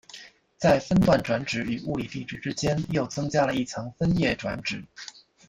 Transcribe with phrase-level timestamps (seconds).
[0.57, 4.83] 在分段转址与物理地址之间又增加了一层分页转址。